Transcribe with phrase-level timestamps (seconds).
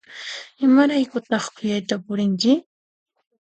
[0.65, 2.53] Imaraykutaq khuyayta purinki?